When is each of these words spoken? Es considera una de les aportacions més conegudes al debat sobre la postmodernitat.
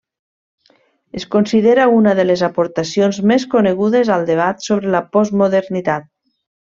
Es 1.19 1.25
considera 1.35 1.83
una 1.97 2.15
de 2.21 2.25
les 2.25 2.43
aportacions 2.49 3.19
més 3.33 3.45
conegudes 3.55 4.09
al 4.19 4.25
debat 4.33 4.65
sobre 4.69 4.95
la 4.97 5.03
postmodernitat. 5.17 6.09